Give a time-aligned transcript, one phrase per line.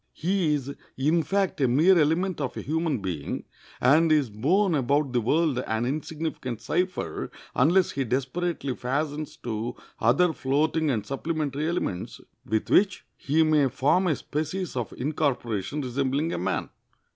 [0.13, 3.43] He is, in fact, a mere element of a human being,
[3.79, 10.33] and is borne about the world an insignificant cipher, unless he desperately fastens to other
[10.33, 16.39] floating and supplementary elements, with which he may form a species of incorporation resembling a
[16.39, 16.69] man.